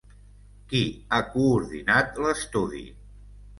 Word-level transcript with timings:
Qui 0.71 0.81
ha 1.09 1.19
coordinat 1.35 2.19
l'estudi? 2.25 2.85